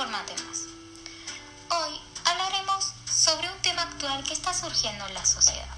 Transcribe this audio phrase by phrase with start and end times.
[0.00, 0.34] Infórmate.
[1.68, 5.76] Hoy hablaremos sobre un tema actual que está surgiendo en la sociedad,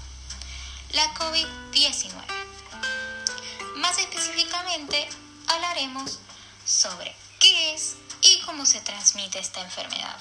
[0.91, 2.13] la COVID-19.
[3.75, 5.09] Más específicamente,
[5.47, 6.19] hablaremos
[6.65, 10.15] sobre qué es y cómo se transmite esta enfermedad.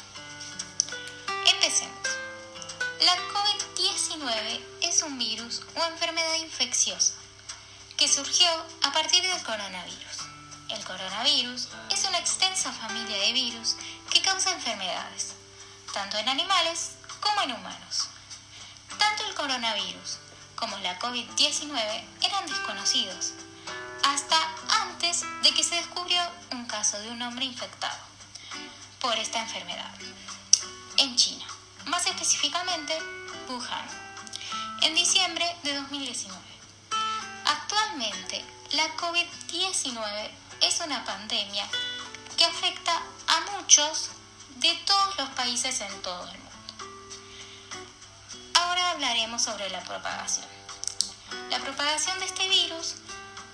[1.46, 2.08] Empecemos.
[3.02, 7.12] La COVID-19 es un virus o enfermedad infecciosa
[7.96, 8.48] que surgió
[8.82, 10.22] a partir del coronavirus.
[10.72, 13.76] El coronavirus es una extensa familia de virus
[14.32, 15.34] causa enfermedades,
[15.92, 18.08] tanto en animales como en humanos.
[18.98, 20.20] Tanto el coronavirus
[20.56, 23.32] como la COVID-19 eran desconocidos,
[24.04, 24.38] hasta
[24.84, 27.98] antes de que se descubrió un caso de un hombre infectado
[29.02, 29.92] por esta enfermedad
[30.96, 31.44] en China,
[31.84, 32.98] más específicamente
[33.50, 33.86] Wuhan,
[34.80, 36.40] en diciembre de 2019.
[37.44, 40.30] Actualmente, la COVID-19
[40.62, 41.68] es una pandemia
[42.38, 44.08] que afecta a muchos
[44.56, 46.50] de todos los países en todo el mundo.
[48.54, 50.46] Ahora hablaremos sobre la propagación.
[51.50, 52.96] La propagación de este virus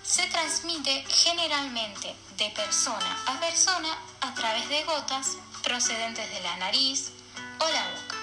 [0.03, 7.11] se transmite generalmente de persona a persona a través de gotas procedentes de la nariz
[7.59, 8.17] o la boca.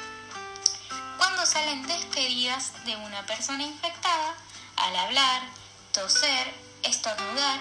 [1.18, 4.36] Cuando salen despedidas de una persona infectada
[4.78, 5.44] al hablar,
[5.92, 6.54] toser,
[6.84, 7.60] estornudar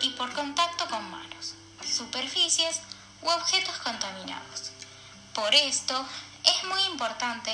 [0.00, 1.54] y por contacto con manos,
[1.84, 2.80] superficies
[3.22, 4.53] u objetos contaminados.
[5.34, 6.06] Por esto
[6.44, 7.52] es muy importante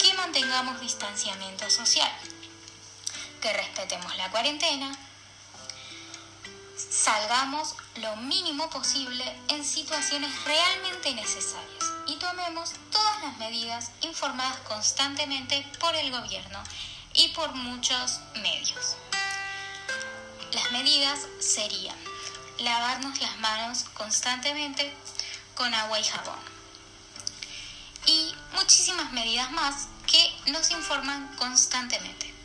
[0.00, 2.10] que mantengamos distanciamiento social,
[3.40, 4.90] que respetemos la cuarentena,
[6.76, 15.64] salgamos lo mínimo posible en situaciones realmente necesarias y tomemos todas las medidas informadas constantemente
[15.78, 16.60] por el gobierno
[17.14, 18.96] y por muchos medios.
[20.52, 21.96] Las medidas serían
[22.58, 24.92] lavarnos las manos constantemente
[25.54, 26.55] con agua y jabón.
[29.16, 32.35] Medidas más que nos informan constantemente.